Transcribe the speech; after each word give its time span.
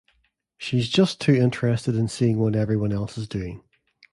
She's 0.57 0.89
just 0.89 1.21
too 1.21 1.35
interested 1.35 1.93
in 1.95 2.07
seeing 2.07 2.39
what 2.39 2.55
everyone 2.55 2.91
else 2.91 3.19
is 3.19 3.27
doing. 3.27 3.61